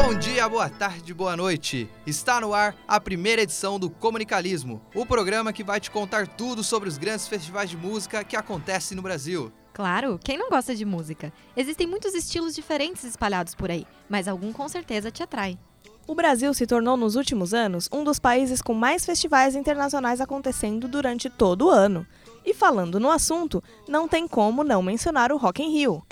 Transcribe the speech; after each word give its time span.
Bom 0.00 0.14
dia, 0.16 0.48
boa 0.48 0.70
tarde, 0.70 1.12
boa 1.12 1.36
noite. 1.36 1.90
Está 2.06 2.40
no 2.40 2.54
ar 2.54 2.76
a 2.86 3.00
primeira 3.00 3.42
edição 3.42 3.80
do 3.80 3.90
Comunicalismo, 3.90 4.80
o 4.94 5.04
programa 5.04 5.52
que 5.52 5.64
vai 5.64 5.80
te 5.80 5.90
contar 5.90 6.28
tudo 6.28 6.62
sobre 6.62 6.88
os 6.88 6.96
grandes 6.96 7.26
festivais 7.26 7.68
de 7.68 7.76
música 7.76 8.22
que 8.22 8.36
acontecem 8.36 8.94
no 8.94 9.02
Brasil. 9.02 9.52
Claro, 9.72 10.16
quem 10.22 10.38
não 10.38 10.48
gosta 10.50 10.72
de 10.72 10.84
música? 10.84 11.32
Existem 11.56 11.84
muitos 11.84 12.14
estilos 12.14 12.54
diferentes 12.54 13.02
espalhados 13.02 13.56
por 13.56 13.72
aí, 13.72 13.84
mas 14.08 14.28
algum 14.28 14.52
com 14.52 14.68
certeza 14.68 15.10
te 15.10 15.20
atrai. 15.20 15.58
O 16.06 16.14
Brasil 16.14 16.54
se 16.54 16.64
tornou 16.64 16.96
nos 16.96 17.16
últimos 17.16 17.52
anos 17.52 17.88
um 17.92 18.04
dos 18.04 18.20
países 18.20 18.62
com 18.62 18.74
mais 18.74 19.04
festivais 19.04 19.56
internacionais 19.56 20.20
acontecendo 20.20 20.86
durante 20.86 21.28
todo 21.28 21.66
o 21.66 21.70
ano. 21.70 22.06
E 22.46 22.54
falando 22.54 23.00
no 23.00 23.10
assunto, 23.10 23.60
não 23.88 24.06
tem 24.06 24.28
como 24.28 24.62
não 24.62 24.80
mencionar 24.80 25.32
o 25.32 25.36
Rock 25.36 25.60
in 25.60 25.72
Rio. 25.72 26.04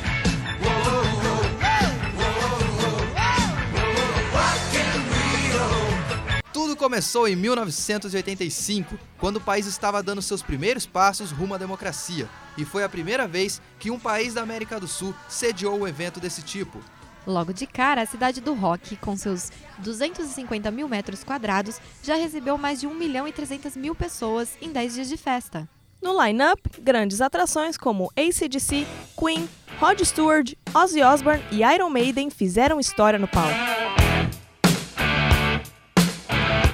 Começou 6.86 7.26
em 7.26 7.34
1985, 7.34 8.96
quando 9.18 9.38
o 9.38 9.40
país 9.40 9.66
estava 9.66 10.00
dando 10.04 10.22
seus 10.22 10.40
primeiros 10.40 10.86
passos 10.86 11.32
rumo 11.32 11.52
à 11.52 11.58
democracia, 11.58 12.28
e 12.56 12.64
foi 12.64 12.84
a 12.84 12.88
primeira 12.88 13.26
vez 13.26 13.60
que 13.76 13.90
um 13.90 13.98
país 13.98 14.34
da 14.34 14.42
América 14.42 14.78
do 14.78 14.86
Sul 14.86 15.12
sediou 15.28 15.80
um 15.80 15.88
evento 15.88 16.20
desse 16.20 16.42
tipo. 16.42 16.80
Logo 17.26 17.52
de 17.52 17.66
cara, 17.66 18.02
a 18.02 18.06
cidade 18.06 18.40
do 18.40 18.54
rock, 18.54 18.94
com 18.98 19.16
seus 19.16 19.50
250 19.78 20.70
mil 20.70 20.88
metros 20.88 21.24
quadrados, 21.24 21.80
já 22.04 22.14
recebeu 22.14 22.56
mais 22.56 22.78
de 22.78 22.86
1 22.86 22.94
milhão 22.94 23.26
e 23.26 23.32
300 23.32 23.76
mil 23.76 23.92
pessoas 23.92 24.50
em 24.62 24.70
10 24.70 24.94
dias 24.94 25.08
de 25.08 25.16
festa. 25.16 25.68
No 26.00 26.24
line-up, 26.24 26.80
grandes 26.80 27.20
atrações 27.20 27.76
como 27.76 28.12
ACDC, 28.16 28.86
Queen, 29.18 29.48
Rod 29.80 30.00
Stewart, 30.04 30.54
Ozzy 30.72 31.02
Osbourne 31.02 31.42
e 31.50 31.64
Iron 31.64 31.90
Maiden 31.90 32.30
fizeram 32.30 32.78
história 32.78 33.18
no 33.18 33.26
palco. 33.26 33.85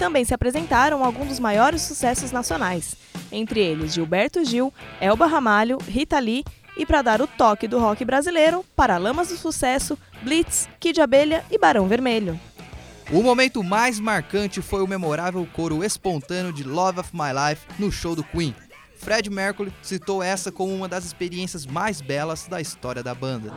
Também 0.03 0.25
se 0.25 0.35
apresentaram 0.35 1.05
alguns 1.05 1.29
dos 1.29 1.39
maiores 1.39 1.81
sucessos 1.83 2.33
nacionais, 2.33 2.97
entre 3.31 3.61
eles 3.61 3.95
Gilberto 3.95 4.45
Gil, 4.45 4.75
Elba 5.01 5.27
Ramalho, 5.27 5.79
Rita 5.79 6.19
Lee 6.19 6.45
e 6.77 6.85
para 6.85 7.03
dar 7.03 7.23
o 7.23 7.27
toque 7.29 7.69
do 7.69 7.79
rock 7.79 8.05
brasileiro, 8.05 8.65
Paralamas 8.75 9.29
do 9.29 9.37
Sucesso, 9.37 9.97
Blitz, 10.21 10.69
Kid 10.81 11.01
Abelha 11.01 11.45
e 11.53 11.57
Barão 11.57 11.87
Vermelho. 11.87 12.37
O 13.13 13.23
momento 13.23 13.63
mais 13.63 14.01
marcante 14.01 14.61
foi 14.61 14.83
o 14.83 14.89
memorável 14.89 15.47
coro 15.53 15.85
espontâneo 15.85 16.53
de 16.53 16.65
Love 16.65 16.99
of 16.99 17.11
My 17.13 17.31
Life 17.31 17.65
no 17.79 17.93
show 17.93 18.17
do 18.17 18.25
Queen. 18.25 18.57
Fred 18.97 19.31
Mercury 19.31 19.73
citou 19.83 20.21
essa 20.21 20.51
como 20.51 20.75
uma 20.75 20.89
das 20.89 21.05
experiências 21.05 21.65
mais 21.65 22.01
belas 22.01 22.49
da 22.49 22.61
história 22.61 23.05
da 23.05 23.15
banda. 23.15 23.53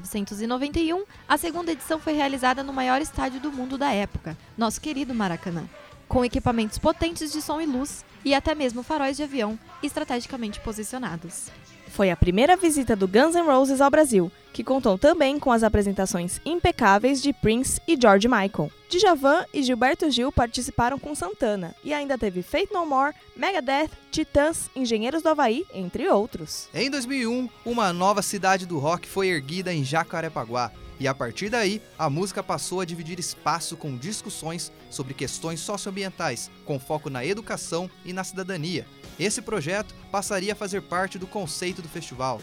1991, 0.00 1.04
a 1.28 1.36
segunda 1.36 1.72
edição 1.72 1.98
foi 1.98 2.14
realizada 2.14 2.62
no 2.62 2.72
maior 2.72 3.00
estádio 3.00 3.40
do 3.40 3.52
mundo 3.52 3.76
da 3.76 3.92
época, 3.92 4.36
nosso 4.56 4.80
querido 4.80 5.14
Maracanã, 5.14 5.68
com 6.08 6.24
equipamentos 6.24 6.78
potentes 6.78 7.32
de 7.32 7.42
som 7.42 7.60
e 7.60 7.66
luz 7.66 8.04
e 8.24 8.34
até 8.34 8.54
mesmo 8.54 8.82
faróis 8.82 9.16
de 9.16 9.22
avião 9.22 9.58
estrategicamente 9.82 10.60
posicionados. 10.60 11.50
Foi 11.92 12.10
a 12.10 12.16
primeira 12.16 12.56
visita 12.56 12.96
do 12.96 13.06
Guns 13.06 13.34
N' 13.34 13.42
Roses 13.42 13.82
ao 13.82 13.90
Brasil, 13.90 14.32
que 14.50 14.64
contou 14.64 14.96
também 14.96 15.38
com 15.38 15.52
as 15.52 15.62
apresentações 15.62 16.40
impecáveis 16.42 17.20
de 17.20 17.34
Prince 17.34 17.82
e 17.86 17.98
George 18.00 18.26
Michael. 18.26 18.72
Djavan 18.88 19.44
e 19.52 19.62
Gilberto 19.62 20.10
Gil 20.10 20.32
participaram 20.32 20.98
com 20.98 21.14
Santana, 21.14 21.74
e 21.84 21.92
ainda 21.92 22.16
teve 22.16 22.42
Faith 22.42 22.70
No 22.72 22.86
More, 22.86 23.14
Megadeth, 23.36 23.90
Titãs, 24.10 24.70
Engenheiros 24.74 25.22
do 25.22 25.28
Havaí, 25.28 25.66
entre 25.74 26.08
outros. 26.08 26.66
Em 26.72 26.90
2001, 26.90 27.50
uma 27.62 27.92
nova 27.92 28.22
cidade 28.22 28.64
do 28.64 28.78
rock 28.78 29.06
foi 29.06 29.28
erguida 29.28 29.70
em 29.70 29.84
Jacarepaguá, 29.84 30.72
e 31.02 31.08
a 31.08 31.12
partir 31.12 31.48
daí, 31.48 31.82
a 31.98 32.08
música 32.08 32.44
passou 32.44 32.80
a 32.80 32.84
dividir 32.84 33.18
espaço 33.18 33.76
com 33.76 33.96
discussões 33.96 34.70
sobre 34.88 35.12
questões 35.12 35.58
socioambientais, 35.58 36.48
com 36.64 36.78
foco 36.78 37.10
na 37.10 37.26
educação 37.26 37.90
e 38.04 38.12
na 38.12 38.22
cidadania. 38.22 38.86
Esse 39.18 39.42
projeto 39.42 39.92
passaria 40.12 40.52
a 40.52 40.56
fazer 40.56 40.80
parte 40.82 41.18
do 41.18 41.26
conceito 41.26 41.82
do 41.82 41.88
festival. 41.88 42.40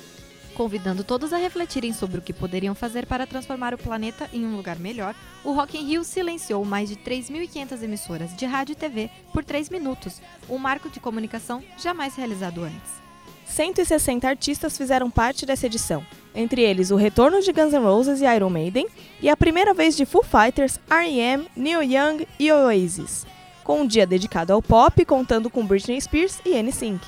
Convidando 0.55 1.05
todos 1.05 1.31
a 1.31 1.37
refletirem 1.37 1.93
sobre 1.93 2.17
o 2.17 2.21
que 2.21 2.33
poderiam 2.33 2.75
fazer 2.75 3.05
para 3.05 3.25
transformar 3.25 3.73
o 3.73 3.77
planeta 3.77 4.29
em 4.33 4.45
um 4.45 4.57
lugar 4.57 4.77
melhor, 4.77 5.15
o 5.41 5.53
Rock 5.53 5.77
in 5.77 5.85
Rio 5.85 6.03
silenciou 6.03 6.65
mais 6.65 6.89
de 6.89 6.97
3.500 6.97 7.81
emissoras 7.81 8.35
de 8.35 8.45
rádio 8.45 8.73
e 8.73 8.75
TV 8.75 9.09
por 9.31 9.45
3 9.45 9.69
minutos, 9.69 10.21
um 10.49 10.57
marco 10.57 10.89
de 10.89 10.99
comunicação 10.99 11.63
jamais 11.77 12.13
realizado 12.13 12.61
antes. 12.61 13.08
160 13.49 14.27
artistas 14.27 14.77
fizeram 14.77 15.09
parte 15.09 15.45
dessa 15.45 15.65
edição, 15.65 16.05
entre 16.33 16.61
eles 16.61 16.91
o 16.91 16.95
retorno 16.95 17.41
de 17.41 17.51
Guns 17.51 17.73
N' 17.73 17.83
Roses 17.83 18.21
e 18.21 18.25
Iron 18.25 18.49
Maiden 18.49 18.87
e 19.21 19.27
a 19.27 19.35
primeira 19.35 19.73
vez 19.73 19.97
de 19.97 20.05
Foo 20.05 20.23
Fighters, 20.23 20.79
R.E.M., 20.89 21.47
Neil 21.55 21.83
Young 21.83 22.27
e 22.39 22.51
Oasis, 22.51 23.25
com 23.63 23.81
um 23.81 23.87
dia 23.87 24.05
dedicado 24.05 24.53
ao 24.53 24.61
pop, 24.61 25.03
contando 25.03 25.49
com 25.49 25.65
Britney 25.65 25.99
Spears 25.99 26.39
e 26.45 26.61
NSYNC. 26.61 27.05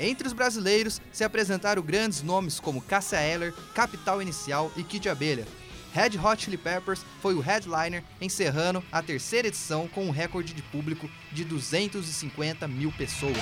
Entre 0.00 0.26
os 0.26 0.32
brasileiros 0.32 1.00
se 1.12 1.24
apresentaram 1.24 1.82
grandes 1.82 2.22
nomes 2.22 2.58
como 2.58 2.80
Cássia 2.80 3.20
Eller, 3.20 3.52
Capital 3.74 4.22
Inicial 4.22 4.70
e 4.76 4.82
Kid 4.82 5.08
Abelha. 5.08 5.46
Red 5.92 6.18
Hot 6.18 6.42
Chili 6.42 6.56
Peppers 6.56 7.04
foi 7.20 7.34
o 7.34 7.40
headliner, 7.40 8.02
encerrando 8.20 8.82
a 8.90 9.02
terceira 9.02 9.48
edição 9.48 9.86
com 9.86 10.06
um 10.06 10.10
recorde 10.10 10.54
de 10.54 10.62
público 10.62 11.08
de 11.30 11.44
250 11.44 12.66
mil 12.66 12.90
pessoas. 12.92 13.36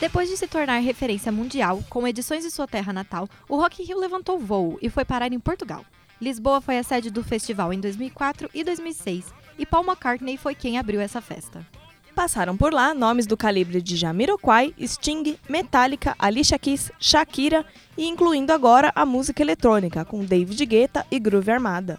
Depois 0.00 0.30
de 0.30 0.36
se 0.38 0.46
tornar 0.46 0.78
referência 0.78 1.30
mundial, 1.30 1.84
com 1.90 2.08
edições 2.08 2.42
de 2.42 2.50
sua 2.50 2.66
terra 2.66 2.90
natal, 2.90 3.28
o 3.46 3.56
Rock 3.56 3.82
in 3.82 3.84
Rio 3.84 4.00
levantou 4.00 4.38
voo 4.38 4.78
e 4.80 4.88
foi 4.88 5.04
parar 5.04 5.30
em 5.30 5.38
Portugal. 5.38 5.84
Lisboa 6.18 6.58
foi 6.62 6.78
a 6.78 6.82
sede 6.82 7.10
do 7.10 7.22
festival 7.22 7.70
em 7.70 7.78
2004 7.78 8.48
e 8.54 8.64
2006, 8.64 9.26
e 9.58 9.66
Paul 9.66 9.84
McCartney 9.84 10.38
foi 10.38 10.54
quem 10.54 10.78
abriu 10.78 11.02
essa 11.02 11.20
festa. 11.20 11.66
Passaram 12.14 12.56
por 12.56 12.72
lá 12.72 12.94
nomes 12.94 13.26
do 13.26 13.36
calibre 13.36 13.82
de 13.82 13.94
Jamiroquai, 13.94 14.74
Sting, 14.80 15.36
Metallica, 15.46 16.16
Alicia 16.18 16.58
Keys, 16.58 16.90
Shakira 16.98 17.62
e 17.96 18.08
incluindo 18.08 18.54
agora 18.54 18.90
a 18.94 19.04
música 19.04 19.42
eletrônica 19.42 20.02
com 20.06 20.24
David 20.24 20.64
Guetta 20.64 21.06
e 21.10 21.18
Groove 21.18 21.50
Armada. 21.50 21.98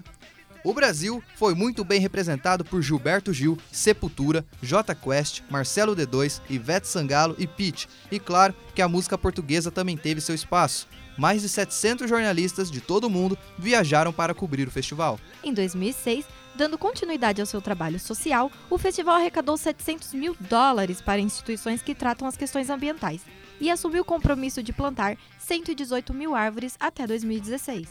O 0.63 0.73
Brasil 0.75 1.23
foi 1.35 1.55
muito 1.55 1.83
bem 1.83 1.99
representado 1.99 2.63
por 2.63 2.83
Gilberto 2.83 3.33
Gil, 3.33 3.57
Sepultura, 3.71 4.45
J 4.61 4.93
Quest, 4.93 5.41
Marcelo 5.49 5.95
D2, 5.95 6.39
Ivete 6.47 6.87
Sangalo 6.87 7.35
e 7.39 7.47
Pitty. 7.47 7.89
E 8.11 8.19
claro 8.19 8.53
que 8.75 8.81
a 8.81 8.87
música 8.87 9.17
portuguesa 9.17 9.71
também 9.71 9.97
teve 9.97 10.21
seu 10.21 10.35
espaço. 10.35 10.87
Mais 11.17 11.41
de 11.41 11.49
700 11.49 12.07
jornalistas 12.07 12.69
de 12.69 12.79
todo 12.79 13.05
o 13.05 13.09
mundo 13.09 13.37
viajaram 13.57 14.13
para 14.13 14.35
cobrir 14.35 14.67
o 14.67 14.71
festival. 14.71 15.19
Em 15.43 15.51
2006, 15.51 16.25
dando 16.55 16.77
continuidade 16.77 17.41
ao 17.41 17.47
seu 17.47 17.59
trabalho 17.59 17.99
social, 17.99 18.51
o 18.69 18.77
festival 18.77 19.15
arrecadou 19.15 19.57
700 19.57 20.13
mil 20.13 20.35
dólares 20.39 21.01
para 21.01 21.19
instituições 21.19 21.81
que 21.81 21.95
tratam 21.95 22.27
as 22.27 22.37
questões 22.37 22.69
ambientais 22.69 23.21
e 23.59 23.69
assumiu 23.69 24.03
o 24.03 24.05
compromisso 24.05 24.61
de 24.61 24.71
plantar 24.71 25.17
118 25.39 26.13
mil 26.13 26.35
árvores 26.35 26.75
até 26.79 27.07
2016. 27.07 27.89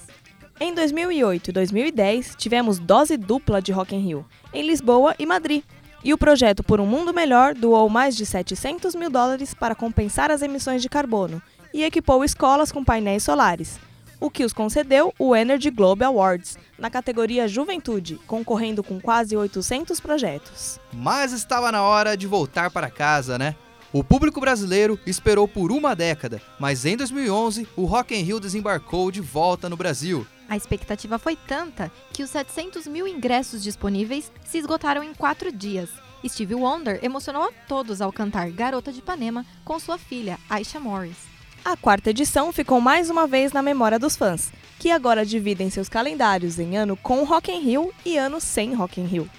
Em 0.63 0.75
2008 0.75 1.49
e 1.49 1.53
2010, 1.53 2.35
tivemos 2.37 2.79
dose 2.79 3.17
dupla 3.17 3.63
de 3.63 3.73
Rock 3.73 3.97
in 3.97 4.01
Rio, 4.01 4.27
em 4.53 4.63
Lisboa 4.63 5.15
e 5.19 5.25
Madrid. 5.25 5.65
E 6.05 6.13
o 6.13 6.19
projeto 6.19 6.63
Por 6.63 6.79
um 6.81 6.85
Mundo 6.85 7.15
Melhor 7.15 7.55
doou 7.55 7.89
mais 7.89 8.15
de 8.15 8.27
700 8.27 8.95
mil 8.95 9.09
dólares 9.09 9.55
para 9.55 9.75
compensar 9.75 10.31
as 10.31 10.43
emissões 10.43 10.83
de 10.83 10.89
carbono 10.91 11.41
e 11.73 11.83
equipou 11.83 12.23
escolas 12.23 12.71
com 12.71 12.85
painéis 12.85 13.23
solares, 13.23 13.81
o 14.21 14.29
que 14.29 14.45
os 14.45 14.53
concedeu 14.53 15.15
o 15.19 15.35
Energy 15.35 15.71
Globe 15.71 16.05
Awards, 16.05 16.59
na 16.79 16.91
categoria 16.91 17.49
Juventude, 17.49 18.21
concorrendo 18.27 18.83
com 18.83 19.01
quase 19.01 19.35
800 19.35 19.99
projetos. 19.99 20.79
Mas 20.93 21.33
estava 21.33 21.73
na 21.73 21.83
hora 21.83 22.19
de 22.19 22.27
voltar 22.27 22.71
para 22.71 22.91
casa, 22.91 23.39
né? 23.39 23.57
O 23.95 24.05
público 24.05 24.43
brasileiro 24.43 25.01
esperou 25.07 25.49
por 25.49 25.73
uma 25.73 25.97
década, 25.97 26.41
mas 26.59 26.85
em 26.85 26.99
2011 26.99 27.67
o 27.75 27.87
Rock 27.87 28.15
in 28.15 28.23
Rio 28.23 28.39
desembarcou 28.39 29.11
de 29.11 29.23
volta 29.23 29.67
no 29.67 29.77
Brasil. 29.77 30.27
A 30.51 30.57
expectativa 30.57 31.17
foi 31.17 31.37
tanta 31.37 31.93
que 32.13 32.25
os 32.25 32.31
700 32.31 32.89
mil 32.89 33.07
ingressos 33.07 33.63
disponíveis 33.63 34.33
se 34.45 34.59
esgotaram 34.59 35.01
em 35.01 35.15
quatro 35.15 35.53
dias. 35.53 35.89
Stevie 36.27 36.57
Wonder 36.57 36.99
emocionou 37.05 37.45
a 37.45 37.53
todos 37.69 38.01
ao 38.01 38.13
cantar 38.13 38.51
Garota 38.51 38.93
de 38.93 38.99
Ipanema 38.99 39.47
com 39.65 39.79
sua 39.79 39.97
filha, 39.97 40.41
Aisha 40.51 40.81
Morris. 40.81 41.17
A 41.65 41.77
quarta 41.77 42.11
edição 42.11 42.53
ficou 42.53 42.81
mais 42.81 43.09
uma 43.09 43.29
vez 43.29 43.53
na 43.53 43.63
memória 43.63 43.97
dos 43.97 44.17
fãs, 44.17 44.53
que 44.81 44.91
agora 44.91 45.25
dividem 45.25 45.71
seus 45.71 45.89
calendários 45.89 46.59
em 46.59 46.77
ano 46.77 46.97
com 46.97 47.23
Rock 47.23 47.53
in 47.53 47.61
Rio 47.61 47.95
e 48.05 48.19
ano 48.19 48.41
sem 48.41 48.75
Rock 48.75 49.01
in 49.01 49.05
Rio. 49.05 49.31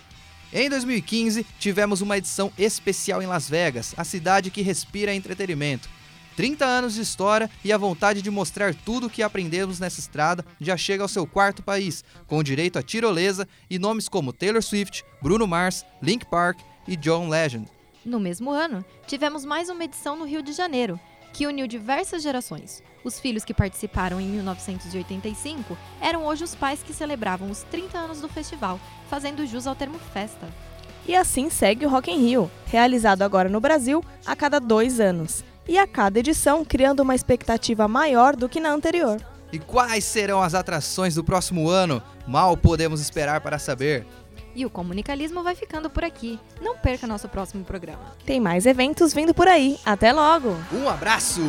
Em 0.54 0.70
2015, 0.70 1.46
tivemos 1.60 2.00
uma 2.00 2.18
edição 2.18 2.54
especial 2.58 3.22
em 3.22 3.28
Las 3.28 3.50
Vegas, 3.50 3.94
a 3.98 4.06
cidade 4.06 4.50
que 4.50 4.62
respira 4.62 5.14
entretenimento. 5.14 5.90
30 6.36 6.66
anos 6.66 6.96
de 6.96 7.02
história 7.02 7.50
e 7.64 7.72
a 7.72 7.78
vontade 7.78 8.22
de 8.22 8.32
mostrar 8.32 8.74
tudo 8.74 9.08
o 9.08 9.10
que 9.10 9.24
aprendemos 9.24 9.80
nessa 9.80 10.00
estrada 10.00 10.46
já 10.60 10.78
chega 10.78 11.04
ao 11.04 11.10
seu 11.10 11.28
quarto 11.28 11.62
país, 11.62 12.04
com 12.28 12.44
direito 12.44 12.80
à 12.80 12.84
tirolesa 12.84 13.48
e 13.70 13.78
nomes 13.78 14.08
como 14.08 14.34
Taylor 14.34 14.62
Swift, 14.62 15.04
Bruno 15.22 15.48
Mars, 15.48 15.86
Link 16.02 16.26
Park 16.26 16.60
e 16.88 16.96
John 16.96 17.28
Legend. 17.28 17.68
No 18.04 18.20
mesmo 18.20 18.50
ano, 18.50 18.84
tivemos 19.06 19.46
mais 19.46 19.70
uma 19.70 19.84
edição 19.84 20.16
no 20.16 20.26
Rio 20.26 20.42
de 20.42 20.54
Janeiro, 20.54 21.00
que 21.34 21.46
uniu 21.46 21.68
diversas 21.68 22.24
gerações. 22.24 22.82
Os 23.04 23.20
filhos 23.20 23.44
que 23.44 23.54
participaram 23.54 24.20
em 24.20 24.28
1985 24.28 25.78
eram 26.00 26.26
hoje 26.26 26.44
os 26.44 26.56
pais 26.56 26.84
que 26.84 26.94
celebravam 26.94 27.50
os 27.50 27.64
30 27.64 27.98
anos 27.98 28.22
do 28.22 28.28
festival, 28.28 28.80
fazendo 29.10 29.46
jus 29.46 29.66
ao 29.66 29.76
termo 29.76 29.98
festa. 30.00 30.48
E 31.08 31.16
assim 31.16 31.50
segue 31.50 31.86
o 31.86 31.90
Rock 31.90 32.12
in 32.12 32.18
Rio, 32.18 32.52
realizado 32.66 33.24
agora 33.24 33.50
no 33.50 33.60
Brasil 33.60 34.04
a 34.26 34.36
cada 34.36 34.60
dois 34.60 35.00
anos. 35.00 35.44
E 35.68 35.78
a 35.78 35.88
cada 35.88 36.20
edição 36.20 36.66
criando 36.66 37.02
uma 37.02 37.16
expectativa 37.16 37.88
maior 37.88 38.36
do 38.36 38.50
que 38.50 38.60
na 38.60 38.72
anterior. 38.72 39.22
E 39.52 39.60
quais 39.60 40.04
serão 40.04 40.42
as 40.42 40.54
atrações 40.54 41.16
do 41.16 41.24
próximo 41.24 41.70
ano? 41.70 42.02
Mal 42.28 42.56
podemos 42.56 43.02
esperar 43.02 43.42
para 43.42 43.60
saber. 43.60 44.06
E 44.56 44.66
o 44.66 44.70
comunicalismo 44.70 45.44
vai 45.44 45.56
ficando 45.56 45.90
por 45.90 46.04
aqui. 46.04 46.40
Não 46.62 46.78
perca 46.78 47.08
nosso 47.08 47.28
próximo 47.30 47.64
programa. 47.64 48.16
Tem 48.26 48.40
mais 48.40 48.66
eventos 48.66 49.14
vindo 49.14 49.34
por 49.34 49.48
aí. 49.48 49.80
Até 49.86 50.12
logo! 50.12 50.56
Um 50.74 50.90
abraço! 50.90 51.42